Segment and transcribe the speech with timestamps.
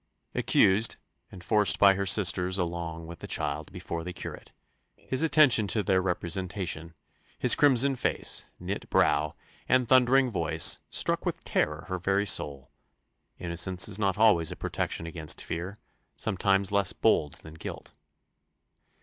[0.33, 0.95] Accused,
[1.31, 4.51] and forced by her sisters along with the child before the curate,
[4.95, 6.95] his attention to their representation,
[7.37, 9.35] his crimson face, knit brow,
[9.69, 12.71] and thundering voice, struck with terror her very soul:
[13.37, 15.77] innocence is not always a protection against fear
[16.15, 17.91] sometimes less bold than guilt.